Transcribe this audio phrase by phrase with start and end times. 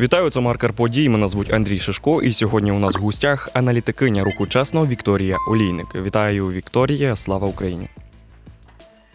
[0.00, 1.08] Вітаю, це маркер подій.
[1.08, 5.86] Мене звуть Андрій Шишко, і сьогодні у нас в гостях аналітикиня руху чесно Вікторія Олійник.
[5.94, 7.16] Вітаю, Вікторія!
[7.16, 7.88] Слава Україні!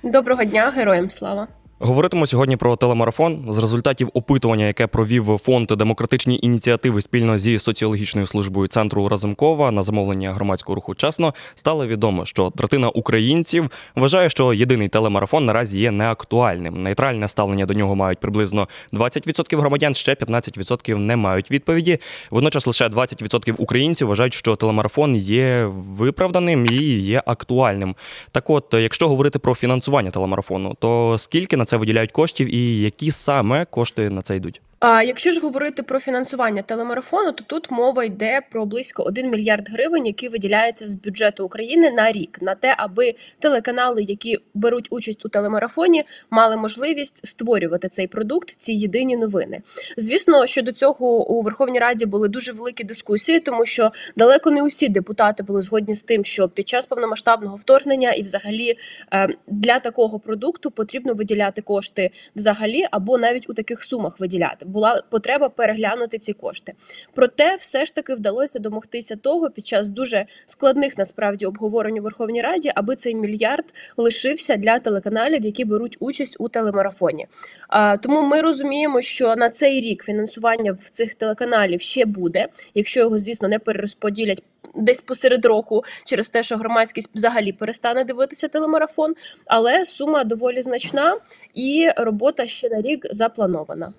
[0.03, 1.47] Доброго дня, героям слава.
[1.79, 3.45] Говоритимо сьогодні про телемарафон.
[3.49, 9.83] З результатів опитування, яке провів фонд демократичні ініціативи спільно зі соціологічною службою центру Разумкова на
[9.83, 15.91] замовлення громадського руху чесно, стало відомо, що третина українців вважає, що єдиний телемарафон наразі є
[15.91, 16.83] неактуальним.
[16.83, 21.97] Нейтральне ставлення до нього мають приблизно 20% громадян, ще 15% не мають відповіді.
[22.31, 27.95] Водночас лише 20% українців вважають, що телемарафон є виправданим і є актуальним.
[28.31, 33.11] Так, от, якщо говорити про фінансування телемарафону, то скільки на це виділяють коштів і які
[33.11, 34.61] саме кошти на це йдуть?
[34.79, 39.69] А якщо ж говорити про фінансування телемарафону, то тут мова йде про близько 1 мільярд
[39.69, 45.25] гривень, які виділяються з бюджету України на рік, на те, аби телеканали, які беруть участь
[45.25, 49.61] у телемарафоні, мали можливість створювати цей продукт, ці єдині новини.
[49.97, 54.63] Звісно, що до цього у Верховній Раді були дуже великі дискусії, тому що далеко не
[54.63, 58.77] усі депутати були згодні з тим, що під час повномасштабного вторгнення і, взагалі,
[59.13, 65.03] е, для такого продукту потрібно виділяти кошти взагалі, або навіть у таких сумах виділяти була
[65.09, 66.73] потреба переглянути ці кошти.
[67.13, 72.41] Проте, все ж таки вдалося домогтися того під час дуже складних насправді обговорень у Верховній
[72.41, 73.65] Раді, аби цей мільярд
[73.97, 77.27] лишився для телеканалів, які беруть участь у телемарафоні.
[77.67, 82.99] А, Тому ми розуміємо, що на цей рік фінансування в цих телеканалів ще буде, якщо
[82.99, 84.43] його, звісно, не перерозподілять.
[84.75, 89.15] Десь посеред року через те, що громадськість взагалі перестане дивитися телемарафон,
[89.45, 91.17] але сума доволі значна,
[91.53, 93.93] і робота ще на рік запланована.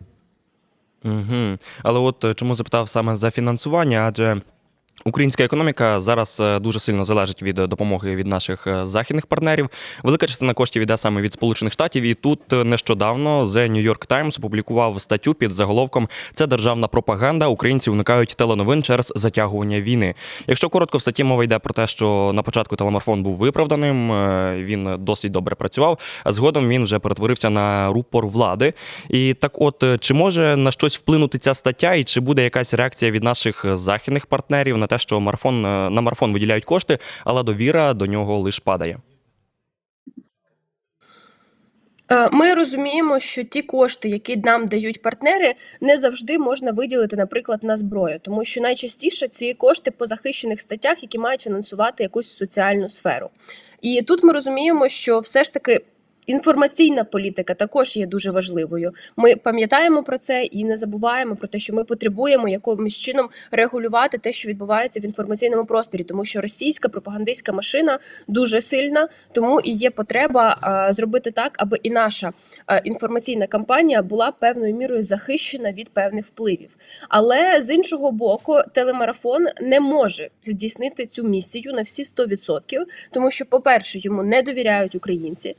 [1.05, 1.59] Угу.
[1.83, 4.07] Але от е, чому запитав саме за фінансування?
[4.09, 4.41] Адже
[5.05, 9.69] Українська економіка зараз е, дуже сильно залежить від допомоги від наших е, західних партнерів.
[10.03, 12.05] Велика частина коштів йде саме від Сполучених Штатів.
[12.05, 17.47] І тут нещодавно The New York Times опублікував статтю під заголовком Це державна пропаганда.
[17.47, 20.15] Українці уникають теленовин через затягування війни.
[20.47, 24.09] Якщо коротко в статті мова йде про те, що на початку телемарафон був виправданим,
[24.65, 25.99] він досить добре працював.
[26.25, 28.73] А згодом він вже перетворився на рупор влади.
[29.09, 33.11] І так, от чи може на щось вплинути ця стаття, і чи буде якась реакція
[33.11, 38.07] від наших західних партнерів на те, що марафон на марафон виділяють кошти, але довіра до
[38.07, 38.99] нього лише падає.
[42.33, 47.77] Ми розуміємо, що ті кошти, які нам дають партнери, не завжди можна виділити, наприклад, на
[47.77, 53.31] зброю, тому що найчастіше ці кошти по захищених статтях, які мають фінансувати якусь соціальну сферу.
[53.81, 55.81] І тут ми розуміємо, що все ж таки
[56.27, 58.93] Інформаційна політика також є дуже важливою.
[59.17, 64.19] Ми пам'ятаємо про це і не забуваємо про те, що ми потребуємо якимось чином регулювати
[64.19, 67.99] те, що відбувається в інформаційному просторі, тому що російська пропагандистська машина
[68.29, 70.59] дуже сильна, тому і є потреба
[70.91, 72.33] зробити так, аби і наша
[72.85, 76.77] інформаційна кампанія була певною мірою захищена від певних впливів.
[77.09, 82.61] Але з іншого боку, телемарафон не може здійснити цю місію на всі 100%,
[83.11, 85.57] тому що, по перше, йому не довіряють українці.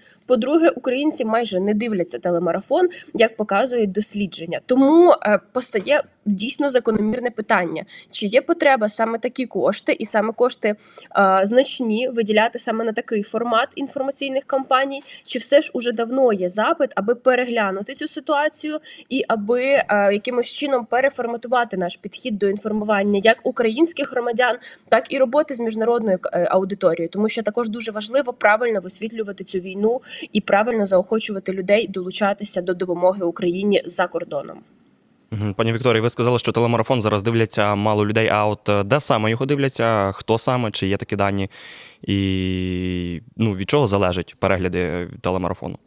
[0.57, 4.61] По-друге, українці майже не дивляться телемарафон, як показують дослідження.
[4.65, 10.75] Тому е, постає дійсно закономірне питання: чи є потреба саме такі кошти, і саме кошти
[11.17, 16.49] е, значні виділяти саме на такий формат інформаційних кампаній, чи все ж уже давно є
[16.49, 18.79] запит, аби переглянути цю ситуацію
[19.09, 24.57] і аби е, якимось чином переформатувати наш підхід до інформування як українських громадян,
[24.89, 29.59] так і роботи з міжнародною е, аудиторією, тому що також дуже важливо правильно висвітлювати цю
[29.59, 30.01] війну
[30.33, 34.57] і правильно заохочувати людей долучатися до допомоги Україні за кордоном.
[35.55, 38.27] Пані Вікторія, ви сказали, що телемарафон зараз дивляться мало людей.
[38.27, 40.11] А от е, де саме його дивляться?
[40.11, 41.49] Хто саме, чи є такі дані?
[42.01, 45.77] І ну, від чого залежать перегляди телемарафону?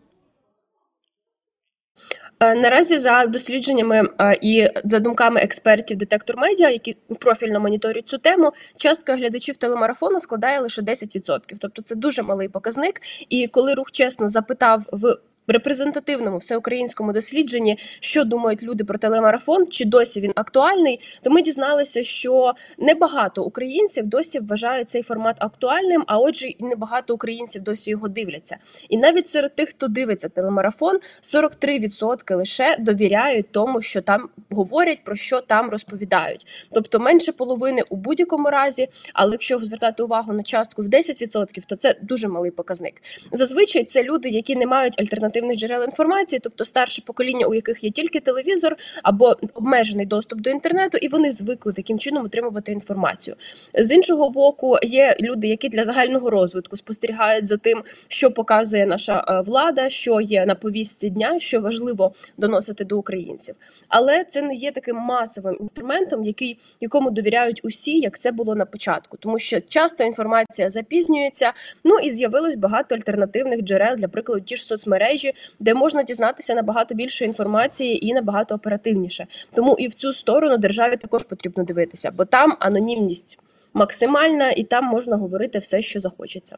[2.43, 8.19] Е, наразі за дослідженнями е, і за думками експертів детектор медіа, які профільно моніторять цю
[8.19, 11.41] тему, частка глядачів телемарафону складає лише 10%.
[11.59, 13.01] Тобто це дуже малий показник.
[13.29, 15.17] І коли рух чесно запитав в
[15.51, 22.05] репрезентативному всеукраїнському дослідженні, що думають люди про телемарафон, чи досі він актуальний, то ми дізналися,
[22.05, 28.09] що небагато українців досі вважають цей формат актуальним, а отже, і небагато українців досі його
[28.09, 28.57] дивляться.
[28.89, 35.17] І навіть серед тих, хто дивиться телемарафон, 43% лише довіряють тому, що там говорять, про
[35.17, 36.47] що там розповідають.
[36.73, 41.77] Тобто менше половини у будь-якому разі, але якщо звертати увагу на частку в 10%, то
[41.77, 43.03] це дуже малий показник.
[43.33, 47.85] Зазвичай це люди, які не мають альтернатив альтернативних джерел інформації, тобто старше покоління, у яких
[47.85, 53.37] є тільки телевізор або обмежений доступ до інтернету, і вони звикли таким чином отримувати інформацію.
[53.75, 59.25] З іншого боку, є люди, які для загального розвитку спостерігають за тим, що показує наша
[59.29, 63.55] е, влада, що є на повістці дня, що важливо доносити до українців.
[63.89, 68.65] Але це не є таким масовим інструментом, який якому довіряють усі, як це було на
[68.65, 71.53] початку, тому що часто інформація запізнюється.
[71.85, 75.30] Ну і з'явилось багато альтернативних джерел, для прикладу, ті ж соцмережі,
[75.61, 79.27] де можна дізнатися набагато більше інформації і набагато оперативніше.
[79.55, 83.39] Тому і в цю сторону державі також потрібно дивитися, бо там анонімність
[83.75, 86.57] максимальна, і там можна говорити все, що захочеться.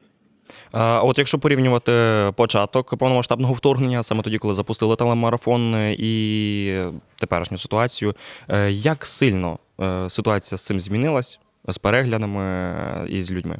[0.73, 1.93] От якщо порівнювати
[2.37, 6.83] початок повномасштабного вторгнення, саме тоді, коли запустили телемарафон е, і
[7.19, 8.15] теперішню ситуацію,
[8.49, 11.39] е, як сильно е, ситуація з цим змінилась
[11.69, 13.59] з переглядами і з людьми?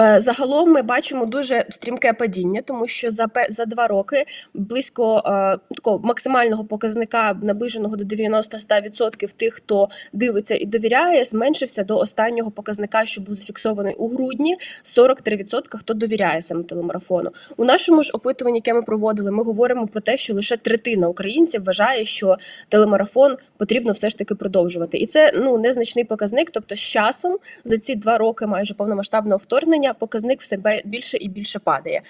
[0.00, 4.24] Е, Загалом ми бачимо дуже стрімке падіння, тому що за за два роки
[4.54, 11.98] близько е, такого максимального показника, наближеного до 90-100% тих, хто дивиться і довіряє, зменшився до
[11.98, 14.56] останнього показника, що був зафіксований у грудні.
[14.84, 17.30] 43% хто довіряє саме телемарафону.
[17.56, 21.64] У нашому ж опитуванні, яке ми проводили, ми говоримо про те, що лише третина українців
[21.64, 22.36] вважає, що
[22.68, 26.50] телемарафон потрібно все ж таки продовжувати, і це ну незначний показник.
[26.50, 31.58] Тобто, з часом за ці два роки майже повномасштабного вторгнення показник все більше і більше
[31.58, 32.02] падає.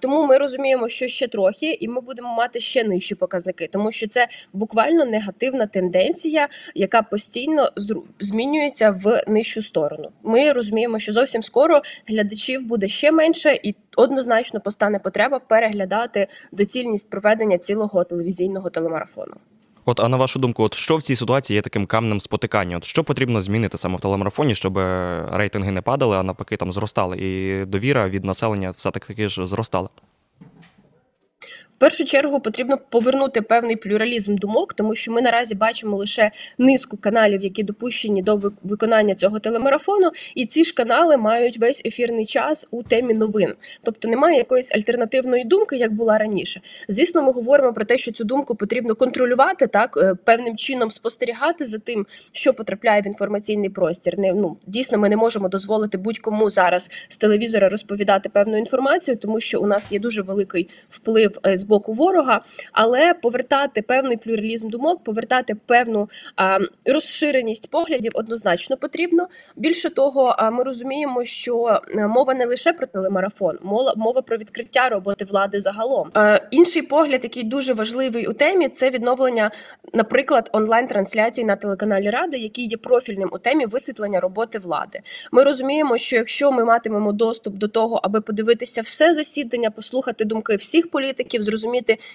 [0.00, 4.08] Тому ми розуміємо, що ще трохи, і ми будемо мати ще нижчі показники, тому що
[4.08, 7.70] це буквально негативна тенденція, яка постійно
[8.20, 10.10] змінюється в нижчу сторону.
[10.22, 17.10] Ми розуміємо, що зовсім скоро глядачів буде ще менше, і однозначно постане потреба переглядати доцільність
[17.10, 19.34] проведення цілого телевізійного телемарафону.
[19.84, 22.76] От, а на вашу думку, от що в цій ситуації є таким камнем спотикання?
[22.76, 26.72] От що потрібно змінити саме в телемарафоні, щоб е, рейтинги не падали, а навпаки там
[26.72, 29.88] зростали, і довіра від населення все таки ж зростала?
[31.82, 37.44] Першу чергу потрібно повернути певний плюралізм думок, тому що ми наразі бачимо лише низку каналів,
[37.44, 42.68] які допущені до ви- виконання цього телемарафону, і ці ж канали мають весь ефірний час
[42.70, 43.54] у темі новин.
[43.82, 46.60] Тобто немає якоїсь альтернативної думки, як була раніше.
[46.88, 51.66] Звісно, ми говоримо про те, що цю думку потрібно контролювати, так е, певним чином спостерігати
[51.66, 54.18] за тим, що потрапляє в інформаційний простір.
[54.18, 59.40] Не ну дійсно, ми не можемо дозволити будь-кому зараз з телевізора розповідати певну інформацію, тому
[59.40, 62.40] що у нас є дуже великий вплив е, з боку ворога.
[62.72, 66.08] Але повертати певний плюралізм думок, повертати певну
[66.84, 69.28] розширеність поглядів однозначно потрібно.
[69.56, 73.58] Більше того, ми розуміємо, що мова не лише про телемарафон,
[73.96, 76.10] мова, про відкриття роботи влади загалом.
[76.50, 79.50] Інший погляд, який дуже важливий у темі, це відновлення,
[79.92, 85.00] наприклад, онлайн-трансляцій на телеканалі Ради, який є профільним у темі висвітлення роботи влади.
[85.32, 90.56] Ми розуміємо, що якщо ми матимемо доступ до того, аби подивитися все засідання, послухати думки
[90.56, 91.61] всіх політиків, зрозуміти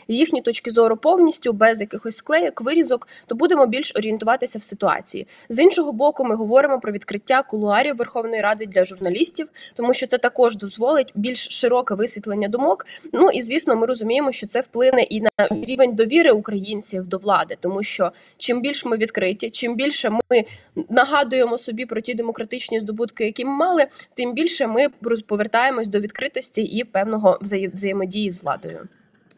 [0.07, 5.27] їхні точки зору повністю, без якихось склеєк, вирізок, то будемо більш орієнтуватися в ситуації.
[5.49, 10.17] З іншого боку, ми говоримо про відкриття кулуарів Верховної Ради для журналістів, тому що це
[10.17, 12.85] також дозволить більш широке висвітлення думок.
[13.13, 17.57] Ну і звісно, ми розуміємо, що це вплине і на рівень довіри українців до влади,
[17.59, 20.45] тому що чим більш ми відкриті, чим більше ми
[20.89, 24.89] нагадуємо собі про ті демократичні здобутки, які ми мали, тим більше ми
[25.27, 28.87] повертаємось до відкритості і певного взає- взаємодії з владою.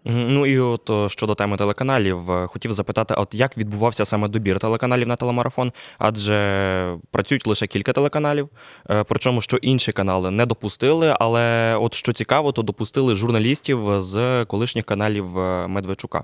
[0.05, 5.07] Ну і от щодо теми телеканалів, е, хотів запитати, от як відбувався саме добір телеканалів
[5.07, 5.71] на телемарафон?
[5.97, 8.49] Адже працюють лише кілька телеканалів,
[8.89, 14.45] е, причому що інші канали не допустили, але от що цікаво, то допустили журналістів з
[14.45, 16.23] колишніх каналів е, Медведчука,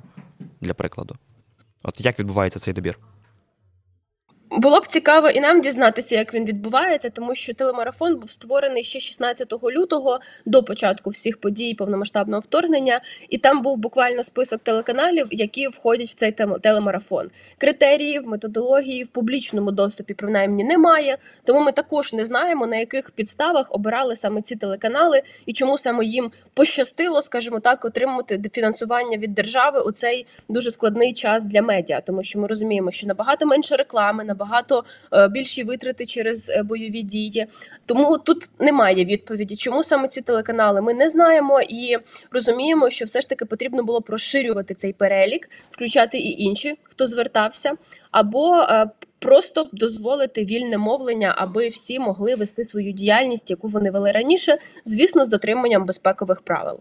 [0.61, 1.15] для прикладу.
[1.83, 2.99] От як відбувається цей добір?
[4.57, 8.99] Було б цікаво і нам дізнатися, як він відбувається, тому що телемарафон був створений ще
[8.99, 15.67] 16 лютого до початку всіх подій повномасштабного вторгнення, і там був буквально список телеканалів, які
[15.67, 16.31] входять в цей
[16.61, 17.29] телемарафон.
[17.57, 21.17] Критеріїв, методології в публічному доступі принаймні немає.
[21.43, 26.05] Тому ми також не знаємо на яких підставах обирали саме ці телеканали і чому саме
[26.05, 32.01] їм пощастило, скажімо так, отримати фінансування від держави у цей дуже складний час для медіа,
[32.01, 34.44] тому що ми розуміємо, що набагато менше реклами, набагато
[35.13, 37.45] е, більші витрати через е, бойові дії.
[37.85, 40.81] Тому тут немає відповіді, чому саме ці телеканали.
[40.81, 41.97] Ми не знаємо і
[42.31, 47.73] розуміємо, що все ж таки потрібно було розширювати цей перелік, включати і інші, хто звертався,
[48.11, 54.11] або е, Просто дозволити вільне мовлення, аби всі могли вести свою діяльність, яку вони вели
[54.11, 56.79] раніше, звісно, з дотриманням безпекових правил.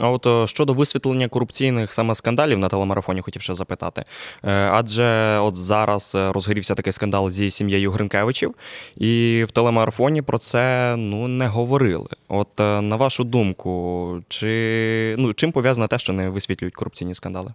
[0.00, 4.04] А от е, щодо висвітлення корупційних саме скандалів на телемарафоні, хотів ще запитати.
[4.44, 8.54] Е, адже от зараз е, розгорівся такий скандал зі сім'єю Гринкевичів,
[8.96, 12.08] і в телемарафоні про це ну не говорили.
[12.28, 17.52] От на вашу думку, чи ну чим пов'язане те, що не висвітлюють корупційні скандали?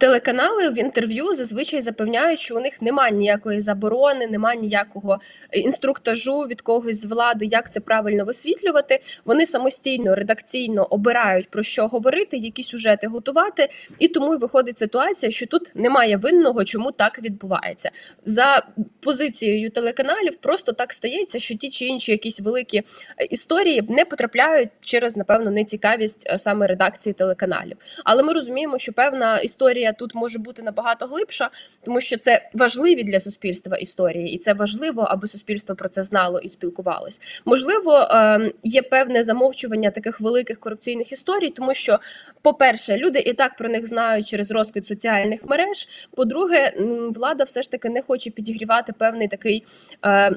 [0.00, 5.20] Телеканали в інтерв'ю зазвичай запевняють, що у них немає ніякої заборони, немає ніякого
[5.52, 9.00] інструктажу від когось з влади, як це правильно висвітлювати.
[9.24, 15.32] Вони самостійно редакційно обирають про що говорити, які сюжети готувати, і тому й виходить ситуація,
[15.32, 17.90] що тут немає винного, чому так відбувається.
[18.24, 18.62] За
[19.00, 22.84] позицією телеканалів просто так стається, що ті чи інші якісь великі е,
[23.24, 27.76] історії не потрапляють через напевно нецікавість е, саме редакції телеканалів.
[28.04, 31.50] Але ми розуміємо, що певна історія тут може бути набагато глибша,
[31.84, 36.38] тому що це важливі для суспільства історії, і це важливо, аби суспільство про це знало
[36.38, 37.20] і спілкувалось.
[37.44, 41.98] Можливо, ем, є певне замовчування таких великих корупційних історій, тому що,
[42.42, 45.88] по-перше, люди і так про них знають через розквіт соціальних мереж.
[46.16, 46.72] По-друге,
[47.14, 49.64] влада все ж таки не хоче підігрівати певний такий
[50.04, 50.32] е,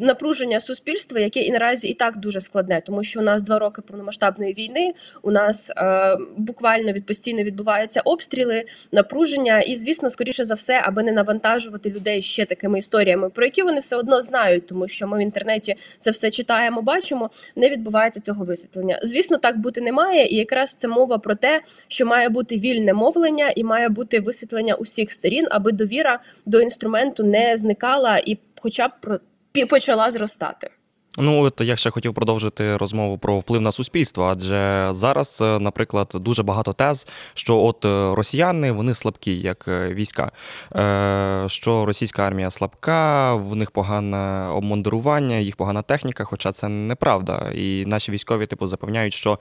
[0.00, 3.82] напруження суспільства, яке і наразі і так дуже складне, тому що у нас два роки
[3.82, 4.94] повномасштабної війни.
[5.22, 11.02] У нас е, буквально від постійно відбуваються обстріли напруження, і звісно, скоріше за все, аби
[11.02, 15.18] не навантажувати людей ще такими історіями, про які вони все одно знають, тому що ми
[15.18, 17.30] в інтернеті це все читаємо, бачимо.
[17.56, 19.00] Не відбувається цього висвітлення.
[19.02, 22.92] Звісно, так бути не має, і якраз це мова про те, що має бути вільне
[22.92, 28.88] мовлення і має бути висвітлення усіх сторін, аби довіра до інструменту не зникала і, хоча
[28.88, 29.20] б
[29.68, 30.70] почала зростати.
[31.20, 36.12] Ну, от я ще хотів продовжити розмову про вплив на суспільство, адже зараз, е, наприклад,
[36.14, 40.32] дуже багато тез, що от е, росіяни вони слабкі, як е, війська,
[41.46, 47.50] що російська армія слабка, в них погане обмундирування, їх погана техніка, хоча це неправда.
[47.54, 49.38] І наші військові типу запевняють, що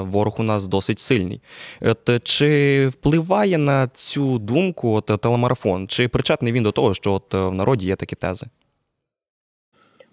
[0.00, 1.40] ворог у нас досить сильний.
[1.80, 5.88] От Чи впливає на цю думку от, телемарафон?
[5.88, 8.46] Чи причетний він до того, що от в народі є такі тези?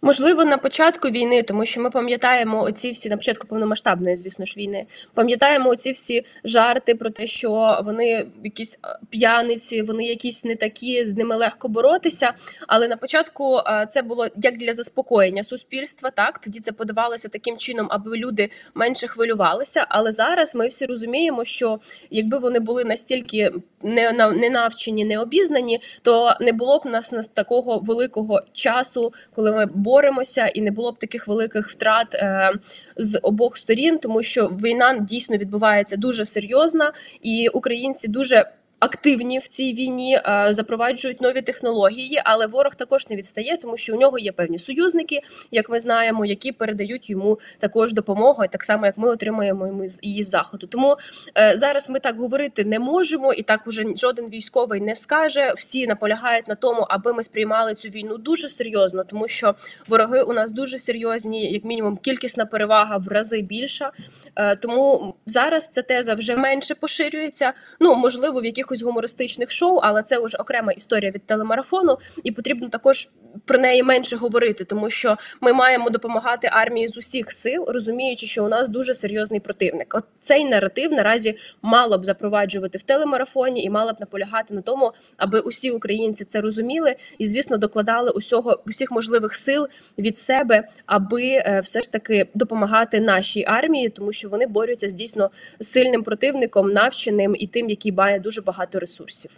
[0.06, 4.54] Можливо, на початку війни, тому що ми пам'ятаємо оці всі на початку повномасштабної, звісно ж,
[4.58, 4.86] війни.
[5.14, 11.06] Пам'ятаємо оці всі жарти про те, що вони якісь е, п'яниці, вони якісь не такі,
[11.06, 12.34] з ними легко боротися.
[12.68, 16.12] Але на початку е, це було як для заспокоєння суспільства.
[16.12, 19.86] Так тоді це подавалося таким чином, аби люди менше хвилювалися.
[19.90, 21.80] Але зараз ми всі розуміємо, що
[22.10, 23.52] якби вони були настільки
[23.84, 29.52] не не навчені, не обізнані, то не було б нас нас такого великого часу, коли
[29.52, 32.52] ми боремося, і не було б таких великих втрат е,
[32.98, 38.46] з обох сторін, тому що війна дійсно відбувається дуже серйозна, і українці дуже
[38.84, 43.96] активні в цій війні, е, запроваджують нові технології, але ворог також не відстає, тому що
[43.96, 45.20] у нього є певні союзники,
[45.52, 50.30] як ми знаємо, які передають йому також допомогу, так само як ми отримуємо її з
[50.30, 50.68] заходу.
[50.68, 50.98] Тому
[51.38, 55.54] е, зараз ми так говорити не можемо, і так уже жоден військовий не скаже.
[55.58, 59.56] Всі наполягають на тому, аби ми сприймали цю війну дуже серйозно, тому що
[59.88, 63.92] вороги у нас дуже серйозні, як мінімум, кількісна перевага в рази більша.
[64.36, 67.54] Е, тому зараз ця теза вже менше поширюється.
[67.80, 72.32] Ну можливо, в якихось якихось гумористичних шоу, але це вже окрема історія від телемарафону, і
[72.32, 73.10] потрібно також
[73.46, 78.46] про неї менше говорити, тому що ми маємо допомагати армії з усіх сил, розуміючи, що
[78.46, 79.96] у нас дуже серйозний противник.
[79.96, 84.92] От цей наратив наразі мало б запроваджувати в телемарафоні і мало б наполягати на тому,
[85.18, 91.24] аби усі українці це розуміли і, звісно, докладали усього усіх можливих сил від себе, аби
[91.24, 96.74] е, все ж таки допомагати нашій армії, тому що вони борються з дійсно сильним противником,
[96.74, 99.32] навченим і тим, який має дуже багато ресурсів.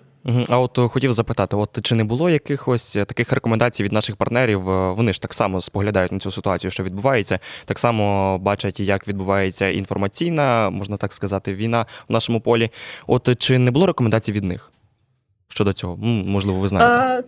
[0.49, 4.15] А от е, хотів запитати: от чи не було якихось е, таких рекомендацій від наших
[4.15, 4.69] партнерів?
[4.69, 9.07] Е, вони ж так само споглядають на цю ситуацію, що відбувається, так само бачать, як
[9.07, 12.69] відбувається інформаційна, можна так сказати, війна в нашому полі.
[13.07, 14.71] От чи не було рекомендацій від них
[15.47, 15.97] щодо цього?
[16.05, 17.27] Можливо, ви знаєте.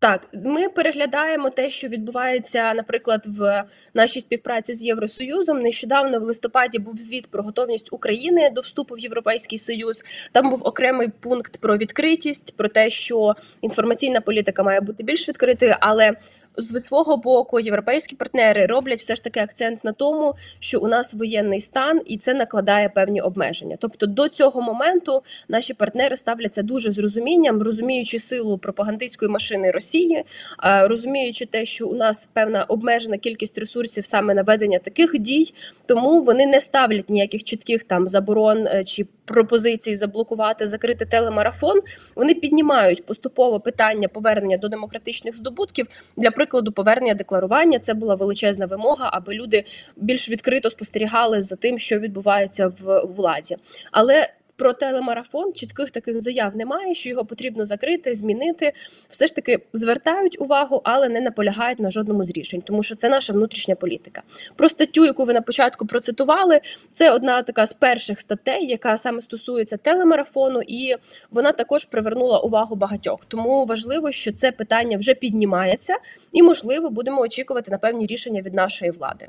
[0.00, 3.64] Так, ми переглядаємо те, що відбувається, наприклад, в
[3.94, 5.62] нашій співпраці з Євросоюзом.
[5.62, 10.04] Нещодавно в листопаді був звіт про готовність України до вступу в Європейський Союз.
[10.32, 15.74] Там був окремий пункт про відкритість, про те, що інформаційна політика має бути більш відкритою,
[15.80, 16.12] але
[16.56, 21.14] з свого боку європейські партнери роблять все ж таки акцент на тому, що у нас
[21.14, 23.76] воєнний стан, і це накладає певні обмеження.
[23.78, 30.24] Тобто до цього моменту наші партнери ставляться дуже з розумінням, розуміючи силу пропагандистської машини Росії,
[30.62, 35.54] розуміючи те, що у нас певна обмежена кількість ресурсів саме на ведення таких дій,
[35.86, 41.80] тому вони не ставлять ніяких чітких там заборон е, чи пропозицій заблокувати, закрити телемарафон,
[42.16, 45.86] вони піднімають поступово питання повернення до демократичних здобутків.
[46.16, 49.64] Для прикладу, повернення декларування це була величезна вимога, аби люди
[49.96, 53.56] більш відкрито спостерігали за тим, що відбувається в владі.
[53.92, 54.28] Але
[54.60, 58.72] про телемарафон чітких таких заяв немає, що його потрібно закрити, змінити.
[59.08, 63.08] Все ж таки звертають увагу, але не наполягають на жодному з рішень, тому що це
[63.08, 64.22] наша внутрішня політика.
[64.56, 66.60] Про статтю, яку ви на початку процитували,
[66.92, 70.96] це одна така з перших статей, яка саме стосується телемарафону, і
[71.30, 73.20] вона також привернула увагу багатьох.
[73.28, 75.96] Тому важливо, що це питання вже піднімається,
[76.32, 79.28] і можливо будемо очікувати на певні рішення від нашої влади.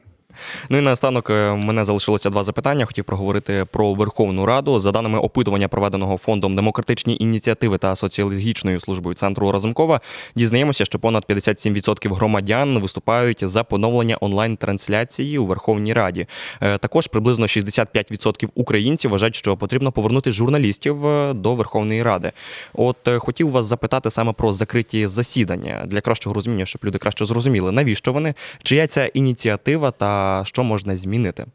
[0.69, 2.85] Ну і наостанок е, мене залишилося два запитання.
[2.85, 4.79] Хотів проговорити про Верховну Раду.
[4.79, 10.01] За даними опитування, проведеного фондом демократичні ініціативи та соціологічною службою центру Разумкова,
[10.35, 16.27] дізнаємося, що понад 57% громадян виступають за поновлення онлайн-трансляції у Верховній Раді.
[16.61, 22.31] Е, Також приблизно 65% українців вважають, що потрібно повернути журналістів е, до Верховної Ради.
[22.73, 27.71] От хотів вас запитати саме про закриті засідання для кращого розуміння, щоб люди краще зрозуміли,
[27.71, 28.33] навіщо вони,
[28.63, 31.46] чия ця ініціатива та що можна змінити.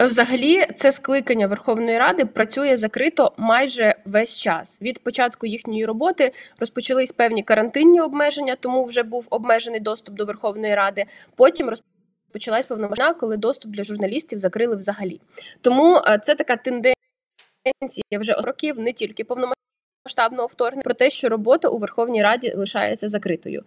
[0.00, 4.82] Взагалі, це скликання Верховної Ради працює закрито майже весь час.
[4.82, 10.74] Від початку їхньої роботи розпочались певні карантинні обмеження, тому вже був обмежений доступ до Верховної
[10.74, 11.04] Ради.
[11.36, 15.20] Потім розпочалась повномасштабна, коли доступ для журналістів закрили взагалі.
[15.60, 19.71] Тому е, це така тенденція вже років, не тільки повномасштабна.
[20.06, 23.62] Масштабного вторгнення про те, що робота у Верховній Раді лишається закритою.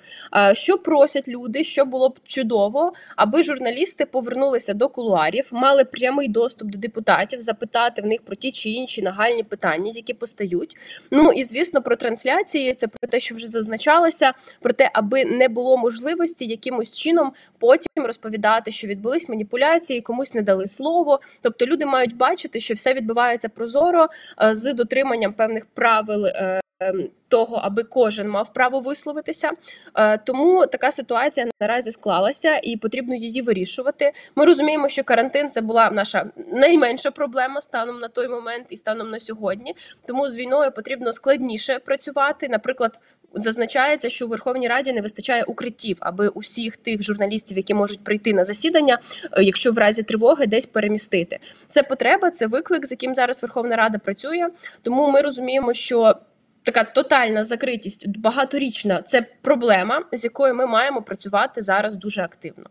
[0.53, 6.67] Що просять люди, що було б чудово, аби журналісти повернулися до кулуарів, мали прямий доступ
[6.67, 10.77] до депутатів, запитати в них про ті чи інші нагальні питання, які постають.
[11.11, 15.47] Ну і звісно, про трансляції це про те, що вже зазначалося, про те, аби не
[15.47, 21.19] було можливості якимось чином потім розповідати, що відбулись маніпуляції, комусь не дали слово.
[21.41, 24.07] Тобто люди мають бачити, що все відбувається прозоро
[24.51, 26.24] з дотриманням певних правил.
[26.25, 29.51] Е, ем, Того, аби кожен мав право висловитися,
[29.97, 34.11] Е, тому така ситуація наразі склалася і потрібно її вирішувати.
[34.35, 39.09] Ми розуміємо, що карантин це була наша найменша проблема станом на той момент і станом
[39.09, 39.75] на сьогодні.
[40.07, 42.49] Тому з війною потрібно складніше працювати.
[42.49, 42.99] Наприклад,
[43.35, 48.33] зазначається, що у Верховній Раді не вистачає укриттів, аби усіх тих журналістів, які можуть прийти
[48.33, 48.99] на засідання,
[49.31, 51.39] е, якщо в разі тривоги десь перемістити.
[51.69, 54.47] Це потреба, це виклик, з яким зараз Верховна Рада працює.
[54.81, 56.15] Тому ми розуміємо, що.
[56.63, 62.65] Така тотальна закритість багаторічна це проблема, з якою ми маємо працювати зараз дуже активно.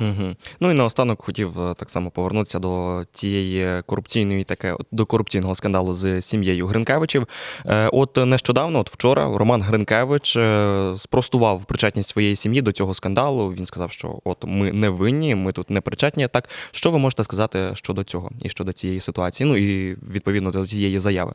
[0.00, 0.36] Угу.
[0.60, 5.94] Ну і наостанок хотів е, так само повернутися до тієї корупційної таке до корупційного скандалу
[5.94, 7.28] з сім'єю Гринкевичів.
[7.66, 13.52] Е, От нещодавно, от вчора, Роман Гринкевич е, спростував причетність своєї сім'ї до цього скандалу.
[13.52, 16.28] Він сказав, що от ми не винні, ми тут не причетні.
[16.28, 19.48] Так що ви можете сказати щодо цього і щодо цієї ситуації?
[19.48, 21.32] Ну і відповідно до цієї заяви.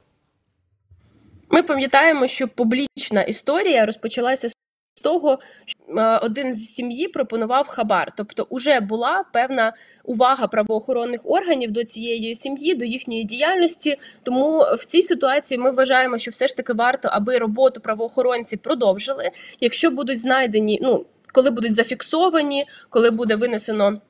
[1.52, 4.54] Ми пам'ятаємо, що публічна історія розпочалася з
[5.00, 11.72] того, що е, один з сім'ї пропонував хабар, тобто уже була певна увага правоохоронних органів
[11.72, 13.98] до цієї сім'ї, до їхньої діяльності.
[14.24, 19.32] Тому в цій ситуації ми вважаємо, що все ж таки варто, аби роботу правоохоронці продовжили,
[19.60, 24.02] якщо будуть знайдені, ну коли будуть зафіксовані, коли буде винесено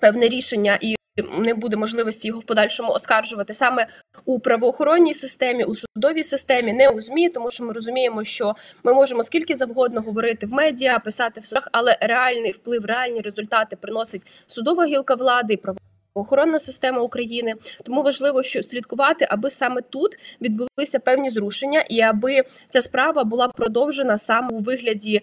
[0.00, 0.99] певне рішення і.
[1.38, 3.86] Не буде можливості його в подальшому оскаржувати саме
[4.24, 8.54] у правоохоронній системі, у судовій системі, не у змі, тому що ми розуміємо, що
[8.84, 13.76] ми можемо скільки завгодно говорити в медіа, писати в судах, але реальний вплив, реальні результати
[13.76, 15.74] приносить судова гілка влади і
[16.14, 17.52] правоохоронна система України.
[17.84, 23.48] Тому важливо, що слідкувати, аби саме тут відбулися певні зрушення, і аби ця справа була
[23.48, 25.22] продовжена саме у вигляді.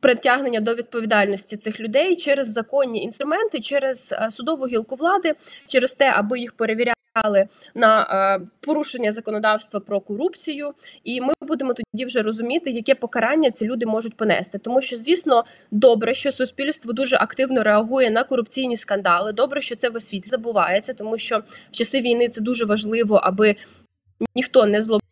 [0.00, 5.34] Притягнення до відповідальності цих людей через законні інструменти, через судову гілку влади,
[5.66, 6.94] через те, аби їх перевіряли
[7.74, 10.72] на е, порушення законодавства про корупцію,
[11.04, 14.58] і ми будемо тоді вже розуміти, яке покарання ці люди можуть понести.
[14.58, 19.32] Тому що, звісно, добре, що суспільство дуже активно реагує на корупційні скандали.
[19.32, 21.38] Добре, що це в освіті забувається, тому що
[21.70, 23.56] в часи війни це дуже важливо, аби
[24.34, 25.02] ніхто не зловив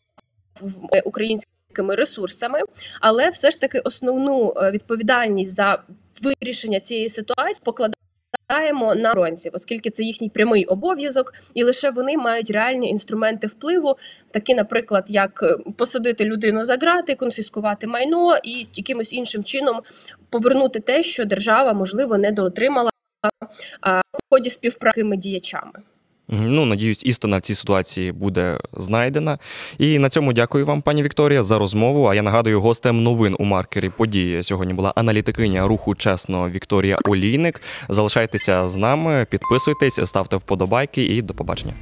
[1.04, 2.60] українські ресурсами,
[3.00, 5.82] але все ж таки основну відповідальність за
[6.22, 12.50] вирішення цієї ситуації покладаємо на ронців, оскільки це їхній прямий обов'язок, і лише вони мають
[12.50, 13.96] реальні інструменти впливу,
[14.30, 15.44] такі, наприклад, як
[15.76, 19.80] посадити людину за грати, конфіскувати майно і якимось іншим чином
[20.30, 22.90] повернути те, що держава можливо недоотримала
[23.82, 25.72] в ході співпраці діячами.
[26.28, 29.38] Ну, надіюсь, істина в цій ситуації буде знайдена.
[29.78, 32.06] І на цьому дякую вам, пані Вікторія, за розмову.
[32.06, 37.62] А я нагадую, гостем новин у маркері події сьогодні була аналітикиня руху чесно Вікторія Олійник.
[37.88, 41.72] Залишайтеся з нами, підписуйтесь, ставте вподобайки і до побачення.